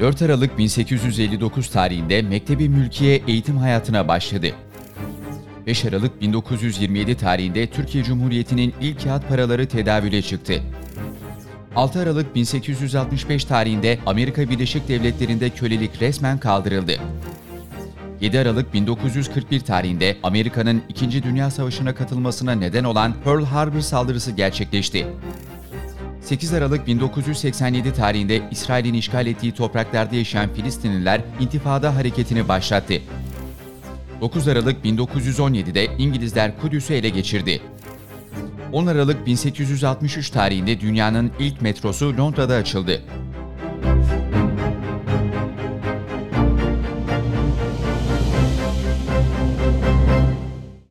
4 0.00 0.22
Aralık 0.22 0.58
1859 0.58 1.70
tarihinde 1.70 2.22
Mektebi 2.22 2.68
Mülkiye 2.68 3.22
eğitim 3.28 3.56
hayatına 3.56 4.08
başladı. 4.08 4.46
5 5.66 5.84
Aralık 5.84 6.20
1927 6.20 7.16
tarihinde 7.16 7.66
Türkiye 7.66 8.04
Cumhuriyeti'nin 8.04 8.74
ilk 8.80 9.04
kağıt 9.04 9.28
paraları 9.28 9.68
tedavüle 9.68 10.22
çıktı. 10.22 10.62
6 11.76 12.00
Aralık 12.00 12.34
1865 12.34 13.44
tarihinde 13.44 13.98
Amerika 14.06 14.50
Birleşik 14.50 14.88
Devletleri'nde 14.88 15.50
kölelik 15.50 16.02
resmen 16.02 16.38
kaldırıldı. 16.38 16.92
7 18.20 18.38
Aralık 18.38 18.74
1941 18.74 19.60
tarihinde 19.60 20.16
Amerika'nın 20.22 20.82
2. 20.88 21.22
Dünya 21.22 21.50
Savaşı'na 21.50 21.94
katılmasına 21.94 22.52
neden 22.52 22.84
olan 22.84 23.14
Pearl 23.24 23.44
Harbor 23.44 23.80
saldırısı 23.80 24.30
gerçekleşti. 24.30 25.06
8 26.30 26.54
Aralık 26.54 26.86
1987 26.86 27.92
tarihinde 27.92 28.42
İsrail'in 28.50 28.94
işgal 28.94 29.26
ettiği 29.26 29.52
topraklarda 29.52 30.16
yaşayan 30.16 30.54
Filistinliler 30.54 31.20
intifada 31.40 31.96
hareketini 31.96 32.48
başlattı. 32.48 32.94
9 34.20 34.48
Aralık 34.48 34.84
1917'de 34.84 35.86
İngilizler 35.98 36.60
Kudüs'ü 36.60 36.94
ele 36.94 37.08
geçirdi. 37.08 37.60
10 38.72 38.86
Aralık 38.86 39.26
1863 39.26 40.30
tarihinde 40.30 40.80
dünyanın 40.80 41.32
ilk 41.38 41.62
metrosu 41.62 42.16
Londra'da 42.18 42.54
açıldı. 42.54 43.02